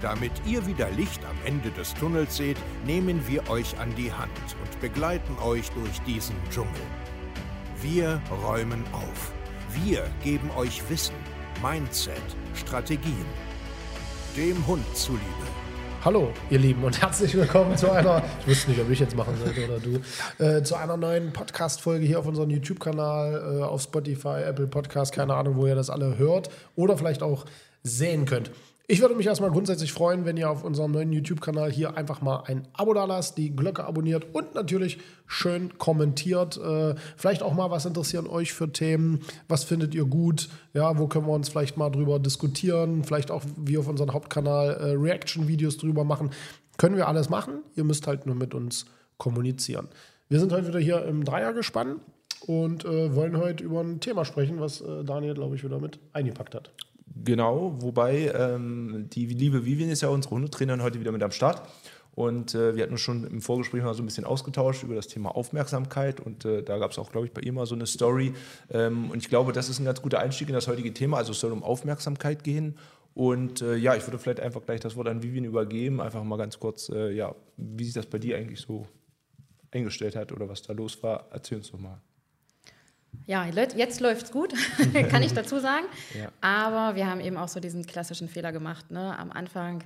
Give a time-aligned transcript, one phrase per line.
[0.00, 2.56] Damit ihr wieder Licht am Ende des Tunnels seht,
[2.86, 4.30] nehmen wir euch an die Hand
[4.62, 6.70] und begleiten euch durch diesen Dschungel.
[7.82, 9.32] Wir räumen auf.
[9.84, 11.14] Wir geben euch Wissen,
[11.62, 12.14] Mindset,
[12.54, 13.26] Strategien.
[14.34, 15.22] Dem Hund zuliebe.
[16.02, 19.36] Hallo, ihr Lieben, und herzlich willkommen zu einer, ich wusste nicht, ob ich jetzt machen
[19.36, 24.44] sollte oder du, äh, zu einer neuen Podcast-Folge hier auf unserem YouTube-Kanal, äh, auf Spotify,
[24.46, 27.44] Apple Podcast, keine Ahnung, wo ihr das alle hört oder vielleicht auch
[27.82, 28.50] sehen könnt.
[28.90, 32.42] Ich würde mich erstmal grundsätzlich freuen, wenn ihr auf unserem neuen YouTube-Kanal hier einfach mal
[32.46, 36.56] ein Abo da lasst, die Glocke abonniert und natürlich schön kommentiert.
[36.56, 39.20] Äh, vielleicht auch mal, was interessieren euch für Themen?
[39.46, 40.48] Was findet ihr gut?
[40.74, 43.04] Ja, wo können wir uns vielleicht mal drüber diskutieren?
[43.04, 46.30] Vielleicht auch wie auf unserem Hauptkanal äh, Reaction-Videos drüber machen.
[46.76, 47.62] Können wir alles machen.
[47.76, 48.86] Ihr müsst halt nur mit uns
[49.18, 49.86] kommunizieren.
[50.28, 52.00] Wir sind heute wieder hier im Dreiergespann
[52.44, 56.00] und äh, wollen heute über ein Thema sprechen, was äh, Daniel, glaube ich, wieder mit
[56.12, 56.72] eingepackt hat.
[57.14, 61.62] Genau, wobei ähm, die liebe Vivian ist ja unsere Hundetrainerin heute wieder mit am Start.
[62.14, 65.08] Und äh, wir hatten uns schon im Vorgespräch mal so ein bisschen ausgetauscht über das
[65.08, 66.20] Thema Aufmerksamkeit.
[66.20, 68.34] Und äh, da gab es auch, glaube ich, bei ihr mal so eine Story.
[68.70, 71.18] Ähm, und ich glaube, das ist ein ganz guter Einstieg in das heutige Thema.
[71.18, 72.76] Also es soll um Aufmerksamkeit gehen.
[73.14, 76.00] Und äh, ja, ich würde vielleicht einfach gleich das Wort an Vivian übergeben.
[76.00, 78.86] Einfach mal ganz kurz, äh, ja, wie sich das bei dir eigentlich so
[79.70, 81.28] eingestellt hat oder was da los war.
[81.30, 82.00] Erzähl uns doch mal.
[83.26, 84.54] Ja, jetzt läuft es gut,
[85.10, 85.86] kann ich dazu sagen.
[86.18, 86.30] Ja.
[86.40, 88.90] Aber wir haben eben auch so diesen klassischen Fehler gemacht.
[88.90, 89.16] Ne?
[89.18, 89.84] Am Anfang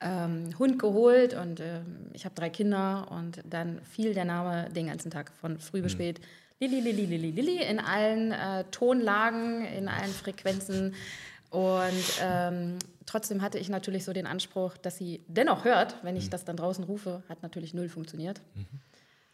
[0.00, 1.80] ähm, Hund geholt und äh,
[2.12, 5.92] ich habe drei Kinder und dann fiel der Name den ganzen Tag von früh bis
[5.92, 5.96] mhm.
[5.96, 6.20] spät.
[6.58, 10.94] Lili, Lili, Lili, Lili in allen äh, Tonlagen, in allen Frequenzen.
[11.50, 16.26] Und ähm, trotzdem hatte ich natürlich so den Anspruch, dass sie dennoch hört, wenn ich
[16.26, 16.30] mhm.
[16.30, 18.40] das dann draußen rufe, hat natürlich null funktioniert.
[18.54, 18.66] Mhm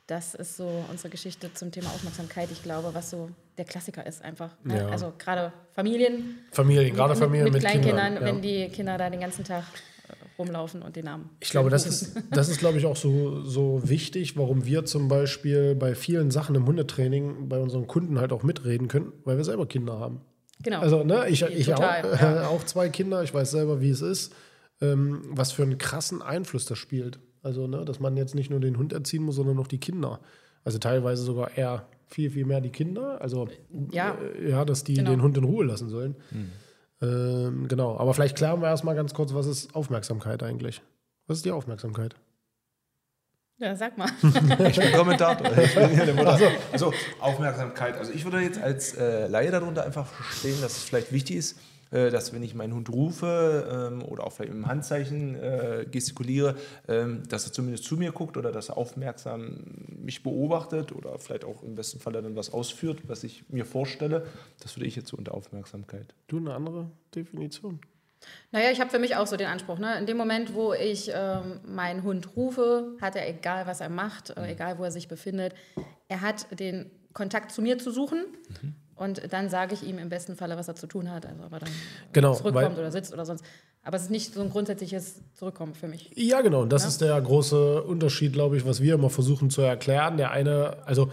[0.07, 2.51] das ist so unsere Geschichte zum Thema Aufmerksamkeit.
[2.51, 4.57] Ich glaube, was so der Klassiker ist einfach.
[4.65, 4.79] Ne?
[4.79, 4.89] Ja.
[4.89, 6.39] Also gerade Familien.
[6.51, 8.21] Familien, gerade Familien mit, mit Kleinkindern, ja.
[8.21, 9.65] wenn die Kinder da den ganzen Tag
[10.09, 11.31] äh, rumlaufen und den Namen.
[11.41, 15.09] Ich glaube, das ist, das ist, glaube ich, auch so, so wichtig, warum wir zum
[15.09, 19.45] Beispiel bei vielen Sachen im Hundetraining bei unseren Kunden halt auch mitreden können, weil wir
[19.45, 20.23] selber Kinder haben.
[20.63, 20.81] Genau.
[20.81, 22.47] Also, ne, ich, ich Total, auch, ja.
[22.49, 24.35] auch zwei Kinder, ich weiß selber, wie es ist,
[24.81, 27.21] ähm, was für einen krassen Einfluss das spielt.
[27.43, 30.21] Also, ne, dass man jetzt nicht nur den Hund erziehen muss, sondern noch die Kinder.
[30.65, 33.21] Also teilweise sogar eher viel, viel mehr die Kinder.
[33.21, 33.49] Also,
[33.91, 35.11] ja, äh, ja dass die genau.
[35.11, 36.17] den Hund in Ruhe lassen sollen.
[36.31, 36.53] Mhm.
[37.03, 37.97] Ähm, genau.
[37.99, 40.83] Aber vielleicht klären wir erstmal ganz kurz, was ist Aufmerksamkeit eigentlich?
[41.27, 42.15] Was ist die Aufmerksamkeit?
[43.59, 44.09] Ja, sag mal.
[44.69, 45.57] ich bin Kommentator.
[45.59, 46.33] Ich bin hier der Mutter.
[46.33, 47.97] Also, also Aufmerksamkeit.
[47.97, 51.59] Also ich würde jetzt als äh, Laie darunter einfach verstehen, dass es vielleicht wichtig ist,
[51.93, 55.87] äh, dass wenn ich meinen Hund rufe ähm, oder auch vielleicht mit dem Handzeichen äh,
[55.91, 56.57] gestikuliere,
[56.89, 59.59] ähm, dass er zumindest zu mir guckt oder dass er aufmerksam
[60.03, 64.27] mich beobachtet oder vielleicht auch im besten Fall dann was ausführt, was ich mir vorstelle.
[64.61, 66.15] Das würde ich jetzt so unter Aufmerksamkeit.
[66.27, 67.81] Du eine andere Definition?
[68.53, 69.79] Naja, ich habe für mich auch so den Anspruch.
[69.79, 69.99] Ne?
[69.99, 74.31] In dem Moment, wo ich ähm, meinen Hund rufe, hat er, egal was er macht,
[74.31, 75.55] äh, egal wo er sich befindet,
[76.09, 78.25] er hat den Kontakt zu mir zu suchen.
[78.63, 78.75] Mhm.
[78.95, 81.27] Und dann sage ich ihm im besten Falle, was er zu tun hat.
[81.27, 81.71] Also ob er dann
[82.13, 83.45] genau, zurückkommt oder sitzt oder sonst.
[83.83, 86.11] Aber es ist nicht so ein grundsätzliches Zurückkommen für mich.
[86.15, 86.63] Ja, genau.
[86.63, 86.89] Und das ja?
[86.89, 90.19] ist der große Unterschied, glaube ich, was wir immer versuchen zu erklären.
[90.19, 91.11] Der eine, also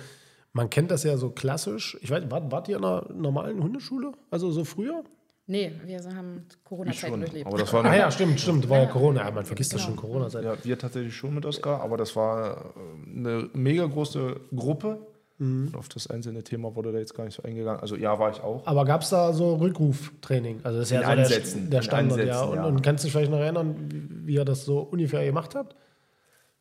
[0.54, 1.98] man kennt das ja so klassisch.
[2.02, 4.12] Ich weiß, wart, wart ihr in einer normalen Hundeschule?
[4.30, 5.04] Also so früher?
[5.48, 7.48] Nee, wir haben Corona-Zeit durchlebt.
[7.48, 9.26] Aber das war ah ja, stimmt, stimmt, war ja Corona.
[9.26, 9.80] Ja, man vergisst genau.
[9.80, 10.44] das schon, Corona-Zeit.
[10.44, 12.76] Ja, wir tatsächlich schon mit Oskar, aber das war
[13.08, 15.00] eine mega große Gruppe
[15.40, 15.74] Mhm.
[15.74, 17.80] auf das einzelne Thema wurde da jetzt gar nicht so eingegangen.
[17.80, 18.68] Also ja, war ich auch.
[18.68, 20.60] Aber gab es da so Rückruftraining?
[20.64, 22.42] Also das ist ja so der, der Standard, ja.
[22.42, 22.66] Und, ja.
[22.66, 25.78] und, kannst du dich vielleicht noch erinnern, wie, wie ihr das so ungefähr gemacht habt?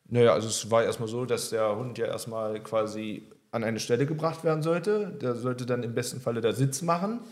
[0.09, 4.07] Naja, also es war erstmal so, dass der Hund ja erstmal quasi an eine Stelle
[4.07, 5.19] gebracht werden sollte.
[5.21, 7.21] Der sollte dann im besten Falle da Sitz machen.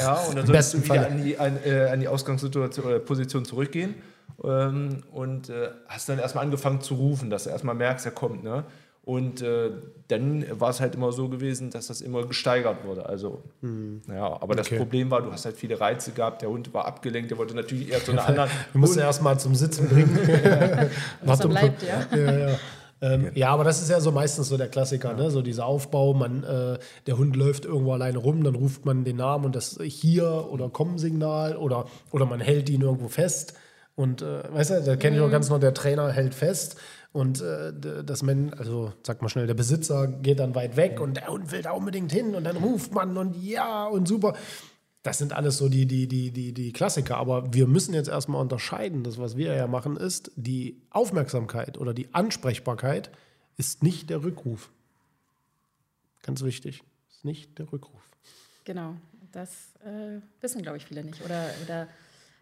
[0.00, 3.44] Ja, und dann solltest du wieder an die, an, äh, an die Ausgangssituation oder Position
[3.44, 3.96] zurückgehen.
[4.42, 8.42] Ähm, und äh, hast dann erstmal angefangen zu rufen, dass du erstmal merkst, er kommt.
[8.42, 8.64] Ne?
[9.10, 9.72] Und äh,
[10.06, 13.06] dann war es halt immer so gewesen, dass das immer gesteigert wurde.
[13.06, 14.02] Also, hm.
[14.06, 14.56] ja, aber okay.
[14.58, 17.56] das Problem war, du hast halt viele Reize gehabt, der Hund war abgelenkt, der wollte
[17.56, 18.50] natürlich eher zu einer anderen.
[18.72, 20.16] du musst ihn erst mal zum Sitzen bringen.
[21.24, 22.06] Was bleibt, ja.
[22.16, 22.58] ja, ja.
[23.02, 23.48] Ähm, ja.
[23.48, 25.16] aber das ist ja so meistens so der Klassiker, ja.
[25.16, 25.30] ne?
[25.32, 26.78] so dieser Aufbau, man, äh,
[27.08, 30.68] der Hund läuft irgendwo alleine rum, dann ruft man den Namen und das hier oder
[30.68, 33.54] Komm-Signal oder, oder man hält ihn irgendwo fest
[33.96, 35.32] und äh, weißt du, da kenne ich auch mhm.
[35.32, 36.76] ganz noch, der Trainer hält fest
[37.12, 37.72] Und äh,
[38.04, 41.50] das Men, also sag mal schnell, der Besitzer geht dann weit weg und der Hund
[41.50, 44.34] will da unbedingt hin und dann ruft man und ja und super.
[45.02, 47.16] Das sind alles so die, die, die, die, die Klassiker.
[47.16, 49.02] Aber wir müssen jetzt erstmal unterscheiden.
[49.02, 53.10] Das, was wir ja machen, ist, die Aufmerksamkeit oder die Ansprechbarkeit
[53.56, 54.70] ist nicht der Rückruf.
[56.22, 58.02] Ganz wichtig, ist nicht der Rückruf.
[58.64, 58.94] Genau,
[59.32, 59.50] das
[59.84, 61.24] äh, wissen, glaube ich, viele nicht.
[61.24, 61.88] Oder, oder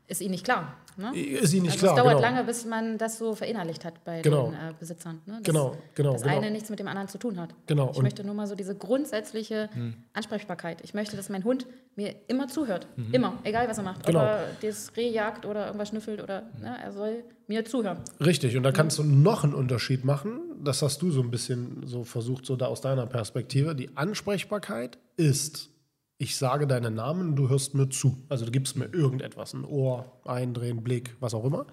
[0.09, 0.75] ist ihnen nicht klar.
[0.97, 1.17] Ne?
[1.17, 1.97] Ist ihnen nicht also klar.
[1.97, 2.21] Es dauert genau.
[2.29, 4.47] lange, bis man das so verinnerlicht hat bei Genau.
[4.47, 5.21] den äh, Besitzern.
[5.27, 5.35] Ne?
[5.35, 6.37] Dass Genau, genau, Das genau.
[6.39, 7.51] eine nichts mit dem anderen zu tun hat.
[7.67, 9.95] Genau, Ich und- möchte nur mal so diese grundsätzliche Hm.
[10.15, 10.81] Ansprechbarkeit.
[10.83, 12.87] Ich möchte, dass mein Hund mir immer zuhört.
[13.13, 13.99] Immer, egal was er macht.
[14.03, 14.07] Mhm.
[14.07, 14.21] Genau.
[14.21, 17.99] Ob er das Reh jagt oder irgendwas schnüffelt oder ne, er soll mir zuhören.
[18.25, 20.41] Richtig, und da kannst du noch einen Unterschied machen.
[20.65, 23.75] Das hast du so ein bisschen so versucht, so da aus deiner Perspektive.
[23.77, 25.71] Die Ansprechbarkeit ist,
[26.19, 28.19] ich sage deinen Namen, du hörst mir zu.
[28.29, 31.67] Also du gibst mir irgendetwas, ein Ohr, Eindrehen, Blick, was auch immer.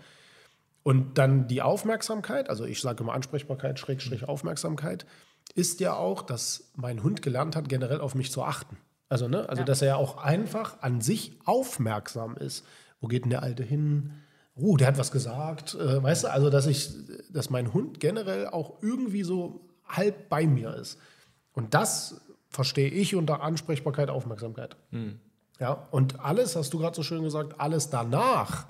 [0.83, 5.07] Und dann die Aufmerksamkeit, also ich sage immer Ansprechbarkeit, Schrägstrich Aufmerksamkeit,
[5.55, 8.77] ist ja auch, dass mein Hund gelernt hat, generell auf mich zu achten.
[9.09, 9.65] Also, ne, also Ja.
[9.65, 12.65] dass er ja auch einfach an sich aufmerksam ist.
[13.01, 14.11] Wo geht denn der Alte hin?
[14.55, 15.73] Oh, der hat was gesagt.
[15.75, 16.91] Äh, weißt du, also dass ich,
[17.31, 20.99] dass mein Hund generell auch irgendwie so halb bei mir ist.
[21.51, 22.21] Und das
[22.55, 24.77] verstehe ich unter Ansprechbarkeit, Aufmerksamkeit.
[25.59, 28.67] Ja, und alles, hast du gerade so schön gesagt, alles danach,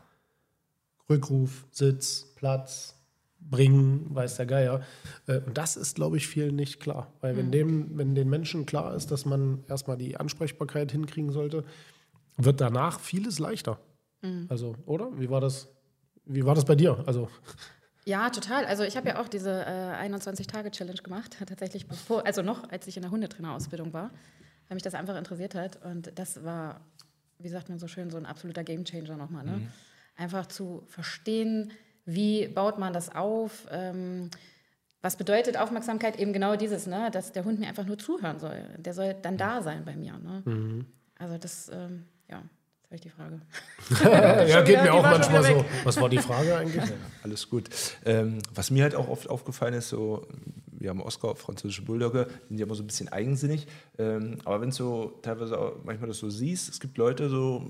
[1.09, 2.95] Rückruf, Sitz, Platz,
[3.39, 4.81] bringen, weiß der Geier.
[5.27, 7.13] Äh, Und das ist, glaube ich, vielen nicht klar.
[7.21, 11.63] Weil wenn, dem, wenn den Menschen klar ist, dass man erstmal die Ansprechbarkeit hinkriegen sollte,
[12.37, 13.79] wird danach vieles leichter.
[14.49, 15.11] Also, oder?
[15.19, 15.67] Wie war das?
[16.25, 17.03] Wie war das bei dir?
[17.05, 17.29] Also,
[18.07, 18.65] Ja, total.
[18.65, 22.95] Also ich habe ja auch diese äh, 21-Tage-Challenge gemacht, tatsächlich bevor, also noch, als ich
[22.97, 24.11] in der Hundetrainerausbildung war,
[24.67, 25.83] weil mich das einfach interessiert hat.
[25.83, 26.81] Und das war,
[27.39, 29.43] wie sagt man so schön, so ein absoluter Gamechanger nochmal.
[29.43, 29.61] Ne?
[30.15, 31.71] Einfach zu verstehen,
[32.05, 34.29] wie baut man das auf, ähm,
[35.01, 36.19] was bedeutet Aufmerksamkeit?
[36.19, 37.09] Eben genau dieses, ne?
[37.11, 38.63] dass der Hund mir einfach nur zuhören soll.
[38.77, 40.17] Der soll dann da sein bei mir.
[40.17, 40.85] Ne?
[41.17, 42.43] Also das, ähm, ja,
[42.95, 43.43] jetzt habe
[43.89, 44.47] ich die Frage.
[44.49, 45.65] ja, geht mir die auch manchmal so.
[45.83, 46.83] Was war die Frage eigentlich?
[47.23, 47.69] Alles gut.
[48.05, 50.27] Ähm, was mir halt auch oft aufgefallen ist, so,
[50.71, 53.67] wir haben Oscar, französische Bulldogge, die sind ja immer so ein bisschen eigensinnig.
[53.97, 57.69] Ähm, aber wenn du so teilweise auch manchmal das so siehst, es gibt Leute so,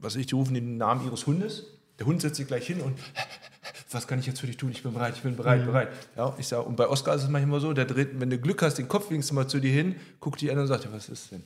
[0.00, 1.66] was weiß ich, die rufen den Namen ihres Hundes.
[1.98, 2.98] Der Hund setzt sich gleich hin und
[3.90, 4.70] was kann ich jetzt für dich tun?
[4.70, 5.88] Ich bin bereit, ich bin bereit, bereit.
[6.16, 8.62] Ja, ich sag, und bei Oscar ist es manchmal so, der dreht, wenn du Glück
[8.62, 10.92] hast, den Kopf winkst du mal zu dir hin, guckt dich an und sagt, ja,
[10.92, 11.42] was ist denn?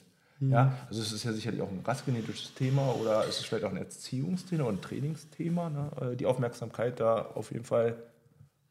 [0.50, 3.70] Ja, also es ist ja sicherlich auch ein rassgenetisches Thema oder es ist vielleicht auch
[3.70, 5.90] ein Erziehungsthema und ein Trainingsthema, ne?
[6.12, 7.96] äh, die Aufmerksamkeit da auf jeden Fall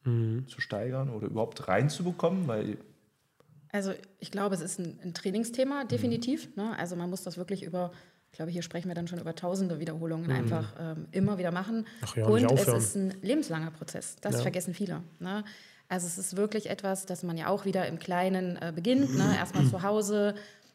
[0.03, 2.77] zu steigern oder überhaupt reinzubekommen, weil
[3.71, 6.56] Also ich glaube, es ist ein, ein Trainingsthema, definitiv.
[6.56, 6.75] Ne?
[6.77, 7.91] Also man muss das wirklich über,
[8.31, 11.85] ich glaube, hier sprechen wir dann schon über tausende Wiederholungen einfach ähm, immer wieder machen.
[12.01, 14.15] Ach ja, Und nicht es ist ein lebenslanger Prozess.
[14.21, 14.41] Das Ja.
[14.41, 15.03] vergessen viele.
[15.19, 15.44] Ne?
[15.88, 19.15] Also es ist wirklich etwas, das man ja auch wieder im Kleinen äh, beginnt.
[19.15, 19.35] Ne?
[19.38, 20.33] Erstmal zu Hause,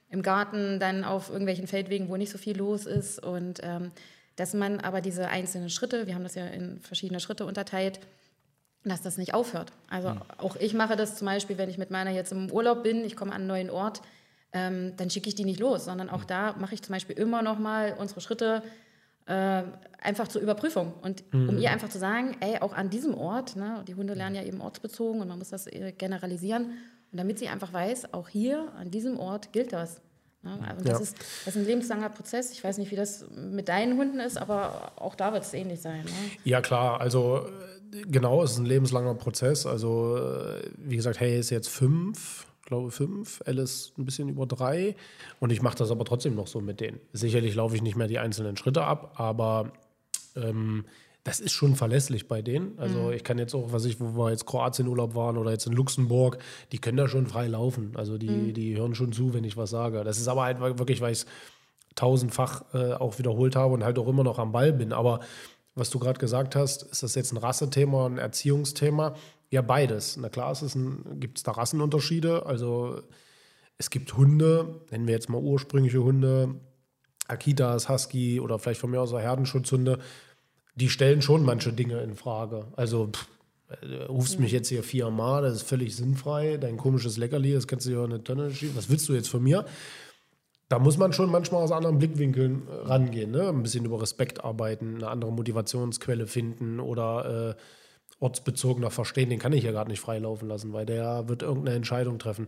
[0.09, 3.23] im Garten, dann auf irgendwelchen Feldwegen, wo nicht so viel los ist.
[3.23, 3.91] Und ähm,
[4.37, 8.01] dass man aber diese einzelnen Schritte, wir haben das ja in verschiedene Schritte unterteilt,
[8.85, 9.73] dass das nicht aufhört.
[9.91, 13.05] Also auch ich mache das zum Beispiel, wenn ich mit meiner jetzt im Urlaub bin,
[13.05, 14.03] ich komme an einen neuen Ort,
[14.53, 17.43] ähm, dann schicke ich die nicht los, sondern auch da mache ich zum Beispiel immer
[17.43, 18.63] noch mal unsere Schritte
[19.27, 19.63] äh,
[20.01, 23.83] einfach zur Überprüfung und um ihr einfach zu sagen, ey, auch an diesem Ort, ne,
[23.89, 26.67] die Hunde lernen ja eben ortsbezogen und man muss das äh, generalisieren
[27.11, 30.01] und damit sie einfach weiß, auch hier an diesem Ort gilt das.
[30.43, 30.53] Ne?
[30.79, 30.99] Und das, Ja.
[30.99, 32.53] ist, das ist ein lebenslanger Prozess.
[32.53, 35.81] Ich weiß nicht, wie das mit deinen Hunden ist, aber auch da wird es ähnlich
[35.81, 36.05] sein.
[36.05, 36.11] Ne?
[36.45, 37.01] Ja, klar.
[37.01, 37.47] Also,
[37.93, 39.67] äh, genau, es ist ein lebenslanger Prozess.
[39.67, 43.43] Also, äh, wie gesagt, Hey ist jetzt fünf, glaube fünf.
[43.47, 44.95] Alice ein bisschen über drei.
[45.41, 47.01] Und ich mache das aber trotzdem noch so mit denen.
[47.13, 49.73] Sicherlich laufe ich nicht mehr die einzelnen Schritte ab, aber
[50.37, 50.85] ähm,
[51.27, 52.79] das ist schon verlässlich bei denen.
[52.79, 55.67] Also ich kann jetzt auch, was ich, wo wir jetzt Kroatien Urlaub waren oder jetzt
[55.67, 56.39] in Luxemburg,
[56.71, 57.91] die können da schon frei laufen.
[57.97, 60.05] Also die, die hören schon zu, wenn ich was sage.
[60.05, 61.27] Das ist aber halt wirklich, weil ich es
[61.97, 64.93] tausendfach äh, auch wiederholt habe und halt auch immer noch am Ball bin.
[64.93, 65.19] Aber
[65.75, 69.17] was du gerade gesagt hast, ist das jetzt ein Rassethema, ein Erziehungsthema?
[69.51, 70.17] Ja, beides.
[70.17, 70.57] Na klar,
[71.15, 72.47] gibt es da Rassenunterschiede.
[72.47, 73.03] Also
[73.79, 76.55] es gibt Hunde, nennen wir jetzt mal ursprüngliche Hunde,
[77.27, 79.99] Akitas, Husky oder vielleicht von mir aus auch Herdenschutzhunde,
[80.77, 82.67] die stellen schon manche Dinge in Frage.
[82.77, 83.27] Also pff,
[83.83, 87.87] äh, rufst mich jetzt hier viermal, das ist völlig sinnfrei, dein komisches Leckerli, das kannst
[87.87, 88.77] du ja in eine Tonne schieben.
[88.77, 89.65] Was willst du jetzt von mir?
[90.69, 93.49] Da muss man schon manchmal aus anderen Blickwinkeln äh, rangehen, ne?
[93.49, 97.63] ein bisschen über Respekt arbeiten, eine andere Motivationsquelle finden oder äh,
[98.19, 99.31] ortsbezogener verstehen.
[99.31, 102.47] Den kann ich ja gerade nicht freilaufen lassen, weil der wird irgendeine Entscheidung treffen.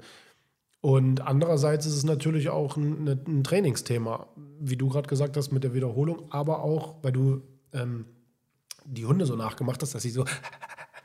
[0.80, 4.28] Und andererseits ist es natürlich auch ein, ne- ein Trainingsthema,
[4.60, 7.42] wie du gerade gesagt hast mit der Wiederholung, aber auch, weil du
[7.72, 8.06] ähm,
[8.88, 10.24] die Hunde so nachgemacht hast, dass sie so.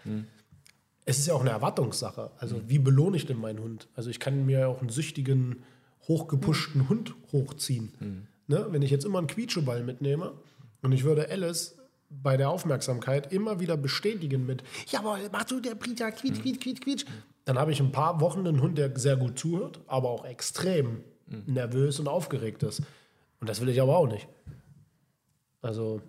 [1.06, 2.32] es ist ja auch eine Erwartungssache.
[2.38, 3.88] Also, wie belohne ich denn meinen Hund?
[3.96, 5.64] Also, ich kann mir auch einen süchtigen,
[6.08, 6.90] hochgepushten mhm.
[6.90, 7.94] Hund hochziehen.
[8.00, 8.28] Mhm.
[8.48, 8.68] Ne?
[8.70, 10.34] Wenn ich jetzt immer einen Quietscheball mitnehme
[10.82, 11.78] und ich würde Alice
[12.10, 16.82] bei der Aufmerksamkeit immer wieder bestätigen mit, jawohl, mach du der Peter, quietsch, quietsch, quietsch,
[16.82, 17.06] quietsch.
[17.46, 21.04] Dann habe ich ein paar Wochen einen Hund, der sehr gut zuhört, aber auch extrem
[21.48, 22.82] nervös und aufgeregt ist.
[23.40, 24.28] Und das will ich aber auch nicht.
[25.62, 26.02] Also,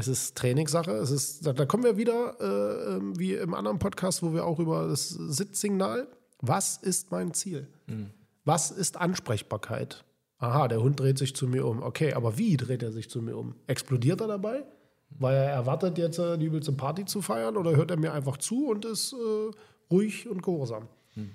[0.00, 0.90] es ist Trainingssache.
[0.92, 4.44] Es ist, da, da kommen wir wieder, äh, ähm, wie im anderen Podcast, wo wir
[4.44, 6.08] auch über das Sitzsignal.
[6.40, 7.68] Was ist mein Ziel?
[7.86, 8.10] Mhm.
[8.44, 10.04] Was ist Ansprechbarkeit?
[10.38, 11.82] Aha, der Hund dreht sich zu mir um.
[11.82, 13.54] Okay, aber wie dreht er sich zu mir um?
[13.66, 14.64] Explodiert er dabei?
[15.10, 18.38] Weil er erwartet jetzt äh, die übelste Party zu feiern oder hört er mir einfach
[18.38, 19.50] zu und ist äh,
[19.90, 20.88] ruhig und gehorsam?
[21.14, 21.30] Mhm.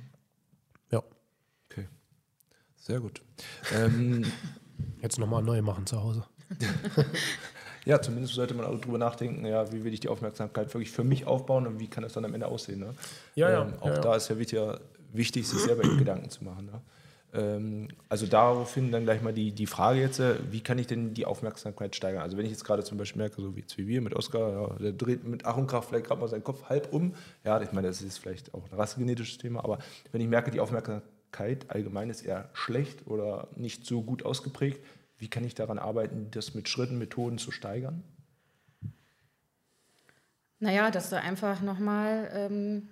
[0.91, 1.03] Ja.
[1.69, 1.87] Okay.
[2.77, 3.21] Sehr gut.
[3.75, 4.25] ähm,
[5.01, 6.25] jetzt nochmal neu machen zu Hause.
[7.85, 11.03] ja, zumindest sollte man auch drüber nachdenken, ja, wie will ich die Aufmerksamkeit wirklich für
[11.03, 12.79] mich aufbauen und wie kann das dann am Ende aussehen.
[12.79, 12.93] Ne?
[13.35, 14.59] Ja, ja, ähm, auch ja, da ist ja wichtig,
[15.13, 16.65] wichtig sich selber Gedanken zu machen.
[16.65, 16.81] Ne?
[17.35, 21.13] Ähm, also daraufhin dann gleich mal die, die Frage jetzt, äh, wie kann ich denn
[21.13, 22.23] die Aufmerksamkeit steigern?
[22.23, 24.77] Also wenn ich jetzt gerade zum Beispiel merke, so wie jetzt wie wir mit Oskar,
[24.79, 27.13] der dreht mit Ach und Kraft vielleicht gerade mal seinen Kopf halb um.
[27.43, 29.79] Ja, ich meine, das ist vielleicht auch ein rassegenetisches Thema, aber
[30.11, 34.79] wenn ich merke, die Aufmerksamkeit allgemein ist eher schlecht oder nicht so gut ausgeprägt,
[35.17, 38.03] wie kann ich daran arbeiten, das mit Schritten, Methoden zu steigern?
[40.59, 42.89] Naja, dass du einfach nochmal ähm,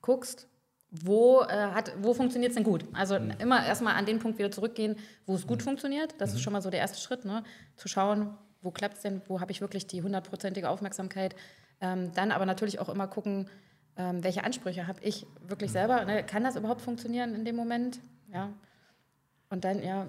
[0.00, 0.48] guckst,
[0.90, 2.84] wo, äh, hat, wo funktioniert es denn gut?
[2.92, 3.32] Also mhm.
[3.38, 5.64] immer erstmal an den Punkt wieder zurückgehen, wo es gut mhm.
[5.64, 6.14] funktioniert.
[6.18, 6.36] Das mhm.
[6.36, 7.44] ist schon mal so der erste Schritt, ne?
[7.76, 11.36] zu schauen, wo klappt es denn, wo habe ich wirklich die hundertprozentige Aufmerksamkeit.
[11.80, 13.48] Ähm, dann aber natürlich auch immer gucken,
[13.96, 15.74] ähm, welche Ansprüche habe ich wirklich mhm.
[15.74, 16.04] selber.
[16.04, 16.24] Ne?
[16.24, 18.00] Kann das überhaupt funktionieren in dem Moment?
[18.32, 18.52] Ja.
[19.50, 20.06] Und dann, ja,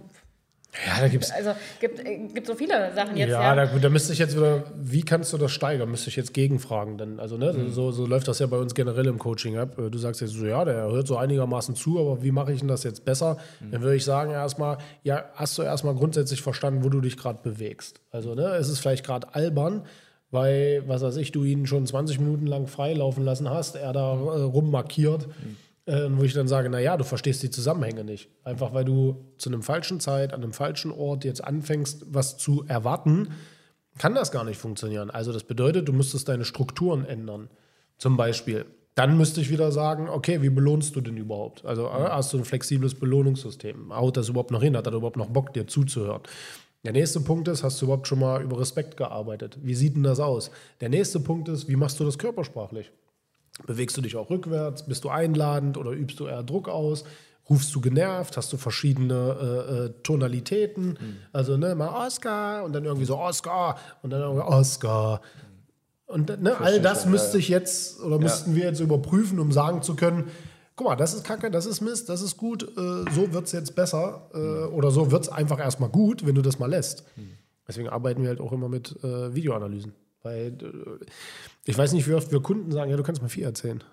[0.86, 1.32] ja, da gibt's.
[1.32, 3.32] Also gibt äh, gibt so viele Sachen jetzt.
[3.32, 3.66] Ja, ja.
[3.66, 5.90] Da, da müsste ich jetzt wieder, wie kannst du das steigern?
[5.90, 6.98] Müsste ich jetzt gegenfragen.
[6.98, 7.72] Denn, also, ne, mhm.
[7.72, 9.76] so, so läuft das ja bei uns generell im Coaching ab.
[9.78, 12.68] Du sagst jetzt so, ja, der hört so einigermaßen zu, aber wie mache ich denn
[12.68, 13.38] das jetzt besser?
[13.60, 13.72] Mhm.
[13.72, 17.40] Dann würde ich sagen, erstmal, ja, hast du erstmal grundsätzlich verstanden, wo du dich gerade
[17.42, 18.02] bewegst.
[18.12, 19.84] Also, ne, es ist vielleicht gerade albern,
[20.30, 24.12] weil, was weiß ich, du ihn schon 20 Minuten lang freilaufen lassen hast, er da
[24.12, 25.28] äh, rummarkiert.
[25.28, 25.58] Mhm
[25.90, 28.30] äh, wo ich dann sage, naja, du verstehst die Zusammenhänge nicht.
[28.44, 32.64] Einfach weil du zu einem falschen Zeit, an einem falschen Ort jetzt anfängst, was zu
[32.68, 33.30] erwarten,
[33.98, 35.10] kann das gar nicht funktionieren.
[35.10, 37.50] Also das bedeutet, du müsstest deine Strukturen ändern.
[37.98, 38.66] Zum Beispiel.
[38.96, 41.66] Dann müsste ich wieder sagen, okay, wie belohnst du denn überhaupt?
[41.66, 43.96] Also äh, hast du ein flexibles Belohnungssystem?
[43.96, 44.78] Haut das überhaupt noch hin?
[44.78, 46.22] Hat er überhaupt noch Bock, dir zuzuhören?
[46.86, 49.58] Der nächste Punkt ist, hast du überhaupt schon mal über Respekt gearbeitet?
[49.62, 50.52] Wie sieht denn das aus?
[50.82, 52.92] Der nächste Punkt ist, wie machst du das körpersprachlich?
[53.66, 54.86] Bewegst du dich auch rückwärts?
[54.86, 57.04] Bist du einladend oder übst du eher Druck aus?
[57.50, 58.38] Rufst du genervt?
[58.38, 60.90] Hast du verschiedene äh, äh, Tonalitäten?
[60.90, 61.18] Mhm.
[61.34, 65.22] Also ne, mal Oscar und dann irgendwie so Oscar und dann irgendwie Oscar.
[66.06, 68.22] Und ne, all das müsste ich jetzt oder ja.
[68.22, 70.30] müssten wir jetzt überprüfen, um sagen zu können,
[70.76, 73.52] guck mal, das ist Kacke, das ist Mist, das ist gut, äh, so wird es
[73.52, 74.74] jetzt besser äh, mhm.
[74.74, 77.04] oder so wird es einfach erstmal gut, wenn du das mal lässt.
[77.16, 77.32] Mhm.
[77.68, 79.94] Deswegen arbeiten wir halt auch immer mit äh, Videoanalysen.
[80.24, 81.06] Weil äh,
[81.70, 83.84] ich weiß nicht, wie oft wir Kunden sagen, ja, du kannst mal viel erzählen.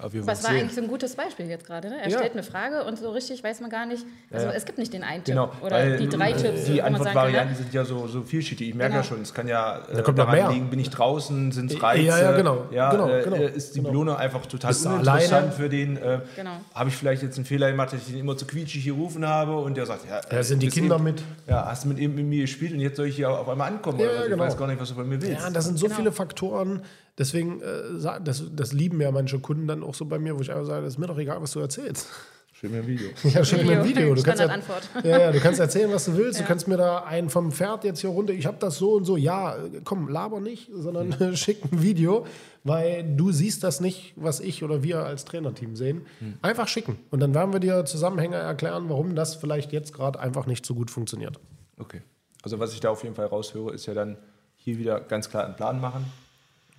[0.00, 1.88] Was war eigentlich so ein gutes Beispiel jetzt gerade.
[1.88, 1.96] Ne?
[2.02, 2.18] Er ja.
[2.18, 4.04] stellt eine Frage und so richtig weiß man gar nicht.
[4.30, 4.52] Also ja.
[4.52, 6.64] es gibt nicht den einen Tipp genau, oder die drei Tipps.
[6.64, 8.70] Die Antwortvarianten sind ja so, so vielschichtig.
[8.70, 9.02] Ich merke genau.
[9.02, 10.50] ja schon, es kann ja äh, da daran mehr.
[10.50, 12.02] liegen, bin ich draußen, sind es Reize.
[12.02, 12.66] Ja, ja, genau.
[12.70, 13.36] Ja, genau, äh, genau.
[13.36, 13.90] Ist die genau.
[13.90, 15.96] Belohnung einfach total Bist uninteressant für den.
[15.96, 16.60] Äh, genau.
[16.74, 19.56] Habe ich vielleicht jetzt einen Fehler gemacht, dass ich ihn immer zu quietschig gerufen habe
[19.56, 21.22] und der sagt, ja, ja sind die Kinder eben, mit.
[21.46, 24.00] Ja, hast du mit, mit mir gespielt und jetzt soll ich hier auf einmal ankommen.
[24.00, 24.44] Ja, genau.
[24.44, 25.42] Ich weiß gar nicht, was du von mir willst.
[25.42, 25.96] Ja, das sind so genau.
[25.96, 26.82] viele Faktoren.
[27.18, 30.50] Deswegen, äh, das, das lieben ja manche Kunden dann auch so bei mir, wo ich
[30.50, 32.08] einfach sage, es ist mir doch egal, was du erzählst.
[32.52, 33.08] Schick mir ein Video.
[33.24, 34.14] Ja, schick mir ein Video.
[34.14, 34.42] Du kannst,
[35.04, 36.38] ja, ja, du kannst erzählen, was du willst.
[36.38, 36.44] Ja.
[36.44, 39.04] Du kannst mir da einen vom Pferd jetzt hier runter, ich habe das so und
[39.04, 39.16] so.
[39.16, 41.36] Ja, komm, laber nicht, sondern mhm.
[41.36, 42.26] schick ein Video,
[42.64, 46.02] weil du siehst das nicht, was ich oder wir als Trainerteam sehen.
[46.20, 46.34] Mhm.
[46.42, 46.98] Einfach schicken.
[47.10, 50.74] Und dann werden wir dir Zusammenhänge erklären, warum das vielleicht jetzt gerade einfach nicht so
[50.74, 51.38] gut funktioniert.
[51.78, 52.02] Okay.
[52.42, 54.16] Also was ich da auf jeden Fall raushöre, ist ja dann
[54.56, 56.04] hier wieder ganz klar einen Plan machen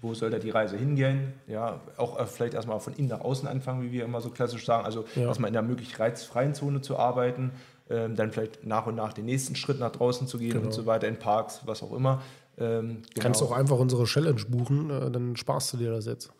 [0.01, 1.33] wo soll da die Reise hingehen?
[1.47, 4.65] Ja, auch äh, vielleicht erstmal von innen nach außen anfangen, wie wir immer so klassisch
[4.65, 4.85] sagen.
[4.85, 5.23] Also ja.
[5.23, 7.51] erstmal in der möglich reizfreien Zone zu arbeiten,
[7.89, 10.65] ähm, dann vielleicht nach und nach den nächsten Schritt nach draußen zu gehen genau.
[10.65, 12.21] und so weiter, in Parks, was auch immer.
[12.57, 13.23] Ähm, genau.
[13.23, 16.31] Kannst auch einfach unsere Challenge buchen, äh, dann sparst du dir das jetzt.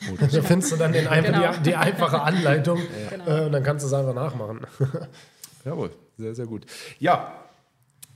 [0.20, 1.52] da findest du dann den genau.
[1.52, 2.78] die, die, einfache Anleitung
[3.26, 3.42] ja.
[3.42, 4.60] äh, und dann kannst du es einfach nachmachen.
[5.64, 6.66] Jawohl, sehr, sehr gut.
[6.98, 7.45] Ja,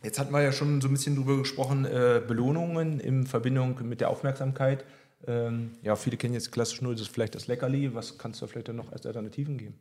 [0.02, 4.00] Jetzt hatten wir ja schon so ein bisschen drüber gesprochen, äh, Belohnungen in Verbindung mit
[4.00, 4.84] der Aufmerksamkeit.
[5.26, 7.94] Ähm, ja, viele kennen jetzt klassisch nur das vielleicht das Leckerli.
[7.94, 9.78] Was kannst du vielleicht dann noch als Alternativen geben?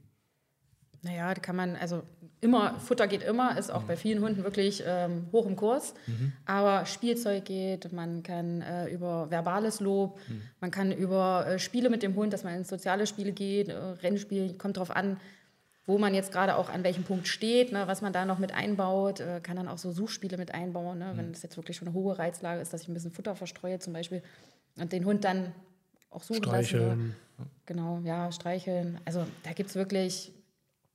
[1.02, 2.04] Naja, da kann man, also
[2.42, 3.88] immer, Futter geht immer, ist auch mhm.
[3.88, 5.94] bei vielen Hunden wirklich ähm, hoch im Kurs.
[6.08, 6.34] Mhm.
[6.46, 10.42] Aber Spielzeug geht, man kann äh, über verbales Lob, mhm.
[10.60, 13.78] man kann über äh, Spiele mit dem Hund, dass man ins soziale Spiele geht, äh,
[13.78, 15.18] Rennspiel, kommt darauf an,
[15.90, 18.54] wo man jetzt gerade auch an welchem Punkt steht, ne, was man da noch mit
[18.54, 21.88] einbaut, äh, kann dann auch so Suchspiele mit einbauen, ne, wenn es jetzt wirklich schon
[21.88, 24.22] eine hohe Reizlage ist, dass ich ein bisschen Futter verstreue zum Beispiel
[24.78, 25.52] und den Hund dann
[26.12, 26.88] auch suchen Streicheln.
[26.88, 27.16] Lassen,
[27.66, 29.00] Genau, ja, streicheln.
[29.06, 30.32] Also da gibt es wirklich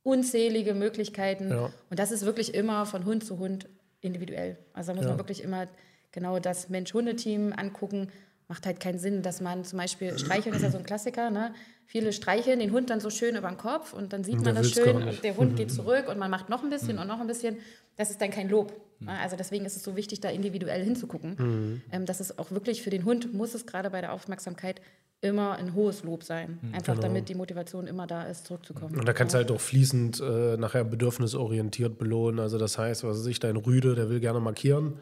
[0.03, 1.71] unzählige Möglichkeiten ja.
[1.89, 3.67] und das ist wirklich immer von Hund zu Hund
[3.99, 4.57] individuell.
[4.71, 5.09] Also da muss ja.
[5.09, 5.67] man wirklich immer
[6.13, 8.07] genau das Mensch-Hunde-Team angucken
[8.47, 11.53] macht halt keinen Sinn, dass man zum Beispiel streicheln ist ja so ein Klassiker, ne?
[11.87, 14.71] Viele streicheln den Hund dann so schön über den Kopf und dann sieht man das
[14.71, 17.01] schön und der Hund geht zurück und man macht noch ein bisschen mhm.
[17.01, 17.57] und noch ein bisschen.
[17.95, 18.73] Das ist dann kein Lob.
[18.99, 19.09] Mhm.
[19.09, 21.35] Also deswegen ist es so wichtig, da individuell hinzugucken.
[21.37, 21.81] Mhm.
[21.91, 24.81] Ähm, das ist auch wirklich für den Hund, muss es gerade bei der Aufmerksamkeit
[25.21, 26.59] immer ein hohes Lob sein.
[26.61, 26.75] Mhm.
[26.75, 27.07] Einfach genau.
[27.07, 28.97] damit die Motivation immer da ist, zurückzukommen.
[28.97, 32.39] Und da kannst du halt auch fließend äh, nachher bedürfnisorientiert belohnen.
[32.39, 34.99] Also das heißt, was weiß ich, dein Rüde, der will gerne markieren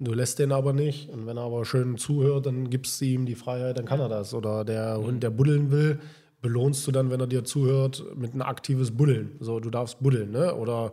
[0.00, 1.10] Du lässt den aber nicht.
[1.10, 4.08] Und wenn er aber schön zuhört, dann gibst du ihm die Freiheit, dann kann er
[4.08, 4.32] das.
[4.34, 5.04] Oder der mhm.
[5.04, 6.00] Hund, der buddeln will,
[6.40, 9.36] belohnst du dann, wenn er dir zuhört, mit ein aktives Buddeln.
[9.40, 10.54] So, du darfst buddeln, ne?
[10.54, 10.92] Oder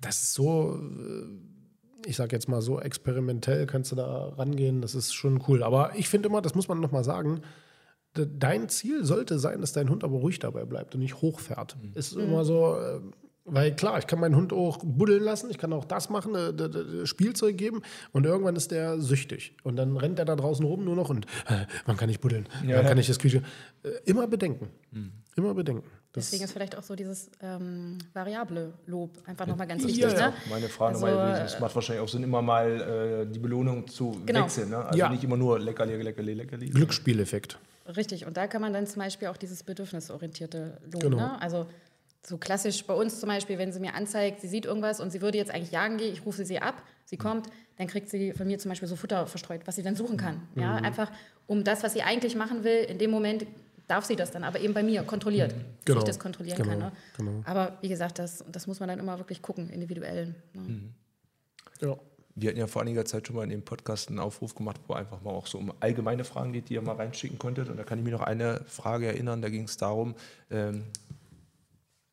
[0.00, 4.80] das ist so, äh, ich sag jetzt mal so experimentell, kannst du da rangehen.
[4.80, 5.64] Das ist schon cool.
[5.64, 7.40] Aber ich finde immer, das muss man nochmal sagen,
[8.14, 11.76] dein Ziel sollte sein, dass dein Hund aber ruhig dabei bleibt und nicht hochfährt.
[11.82, 11.92] Mhm.
[11.94, 13.00] Ist immer so, äh,
[13.46, 16.48] weil klar, ich kann meinen Hund auch buddeln lassen, ich kann auch das machen, äh,
[16.48, 19.56] äh, Spielzeug geben und irgendwann ist der süchtig.
[19.62, 22.48] Und dann rennt er da draußen rum nur noch und äh, man kann nicht buddeln,
[22.66, 22.76] ja.
[22.76, 23.42] man kann nicht das Küche.
[23.82, 24.68] Äh, immer bedenken.
[24.90, 25.12] Mhm.
[25.36, 25.88] Immer bedenken.
[26.12, 30.02] Das Deswegen ist vielleicht auch so dieses ähm, variable Lob einfach nochmal ganz wichtig.
[30.02, 30.32] Ja, ne?
[30.48, 34.22] Meine Frage also, nochmal, es macht wahrscheinlich auch Sinn, immer mal äh, die Belohnung zu
[34.24, 34.44] genau.
[34.44, 34.70] wechseln.
[34.70, 34.78] Ne?
[34.78, 35.10] Also ja.
[35.10, 36.70] nicht immer nur leckerli, leckerli, leckerli.
[36.70, 37.58] Glücksspieleffekt.
[37.96, 41.02] Richtig, und da kann man dann zum Beispiel auch dieses bedürfnisorientierte Lob.
[41.02, 41.16] Genau.
[41.18, 41.42] Ne?
[41.42, 41.66] Also
[42.26, 45.22] so klassisch bei uns zum Beispiel, wenn sie mir anzeigt, sie sieht irgendwas und sie
[45.22, 48.46] würde jetzt eigentlich jagen gehen, ich rufe sie ab, sie kommt, dann kriegt sie von
[48.46, 50.42] mir zum Beispiel so Futter verstreut, was sie dann suchen kann.
[50.54, 50.62] Mhm.
[50.62, 51.10] Ja, einfach
[51.46, 53.46] um das, was sie eigentlich machen will, in dem Moment
[53.86, 55.64] darf sie das dann, aber eben bei mir kontrolliert, mhm.
[55.84, 55.98] genau.
[56.00, 56.70] ich das kontrollieren genau.
[56.70, 56.78] kann.
[56.78, 56.92] Ne?
[57.16, 57.42] Genau.
[57.44, 60.34] Aber wie gesagt, das, das muss man dann immer wirklich gucken, individuell.
[60.54, 60.60] Ne?
[60.60, 60.94] Mhm.
[61.80, 61.96] Ja.
[62.38, 64.92] Wir hatten ja vor einiger Zeit schon mal in dem Podcast einen Aufruf gemacht, wo
[64.92, 67.70] einfach mal auch so um allgemeine Fragen geht, die ihr mal reinschicken konntet.
[67.70, 70.14] Und da kann ich mich noch eine Frage erinnern, da ging es darum,
[70.50, 70.84] ähm,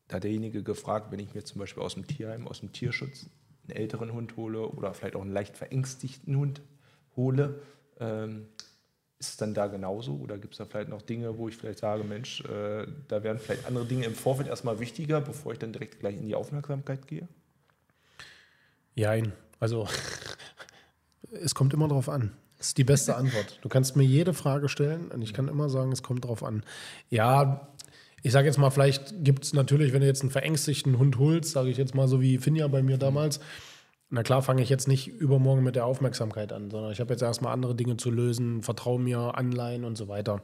[0.08, 3.26] da derjenige gefragt, wenn ich mir zum Beispiel aus dem Tierheim, aus dem Tierschutz
[3.66, 6.60] einen älteren Hund hole oder vielleicht auch einen leicht verängstigten Hund
[7.16, 7.60] hole,
[8.00, 8.46] ähm,
[9.18, 11.78] ist es dann da genauso oder gibt es da vielleicht noch Dinge, wo ich vielleicht
[11.78, 15.72] sage, Mensch, äh, da wären vielleicht andere Dinge im Vorfeld erstmal wichtiger, bevor ich dann
[15.72, 17.26] direkt gleich in die Aufmerksamkeit gehe?
[18.94, 19.88] Jein, also
[21.32, 22.36] es kommt immer darauf an.
[22.58, 23.58] Das ist die beste Antwort.
[23.62, 26.64] Du kannst mir jede Frage stellen und ich kann immer sagen, es kommt darauf an.
[27.10, 27.68] Ja,
[28.24, 31.52] ich sage jetzt mal, vielleicht gibt es natürlich, wenn du jetzt einen verängstigten Hund holst,
[31.52, 33.38] sage ich jetzt mal so wie Finja bei mir damals,
[34.08, 37.22] na klar fange ich jetzt nicht übermorgen mit der Aufmerksamkeit an, sondern ich habe jetzt
[37.22, 40.42] erstmal andere Dinge zu lösen, vertraue mir, Anleihen und so weiter.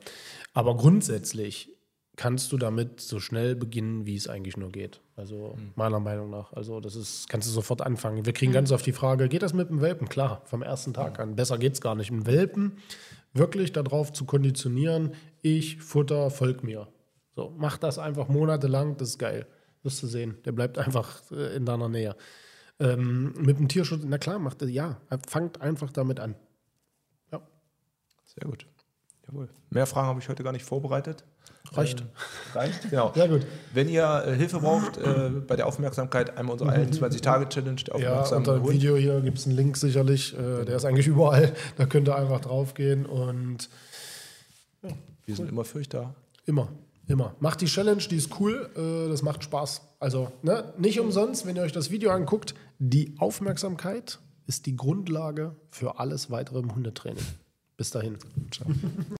[0.52, 1.70] Aber grundsätzlich
[2.16, 5.00] kannst du damit so schnell beginnen, wie es eigentlich nur geht.
[5.16, 5.72] Also mhm.
[5.74, 6.52] meiner Meinung nach.
[6.52, 8.26] Also das ist, kannst du sofort anfangen.
[8.26, 8.56] Wir kriegen mhm.
[8.56, 10.06] ganz oft die Frage, geht das mit dem Welpen?
[10.10, 11.22] Klar, vom ersten Tag mhm.
[11.22, 11.36] an.
[11.36, 12.10] Besser geht es gar nicht.
[12.10, 12.72] Ein Welpen
[13.32, 16.88] wirklich darauf zu konditionieren, ich, Futter, folg mir.
[17.36, 19.46] So, mach das einfach monatelang, das ist geil.
[19.82, 20.36] Wirst du sehen.
[20.44, 22.16] Der bleibt einfach äh, in deiner Nähe.
[22.78, 26.34] Ähm, mit dem Tierschutz, na klar, macht ja, fangt einfach damit an.
[27.30, 27.40] Ja.
[28.24, 28.66] Sehr gut.
[29.26, 29.48] Jawohl.
[29.70, 31.24] Mehr Fragen habe ich heute gar nicht vorbereitet.
[31.72, 32.00] Reicht.
[32.00, 32.06] Ähm,
[32.54, 33.12] reicht, genau.
[33.14, 33.46] Sehr gut.
[33.72, 37.82] Wenn ihr äh, Hilfe braucht äh, bei der Aufmerksamkeit, einmal unsere 21-Tage-Challenge.
[37.98, 40.36] Ja, unter dem Video hier gibt es einen Link sicherlich.
[40.36, 41.52] Äh, der ist eigentlich überall.
[41.76, 43.68] Da könnt ihr einfach draufgehen und.
[44.82, 44.96] Ja, Wir
[45.28, 45.36] cool.
[45.36, 46.14] sind immer für euch da.
[46.46, 46.72] Immer.
[47.10, 47.34] Immer.
[47.40, 49.82] Macht die Challenge, die ist cool, äh, das macht Spaß.
[49.98, 55.56] Also ne, nicht umsonst, wenn ihr euch das Video anguckt, die Aufmerksamkeit ist die Grundlage
[55.70, 57.24] für alles weitere im Hundetraining.
[57.76, 58.16] Bis dahin.
[58.52, 58.70] Ciao.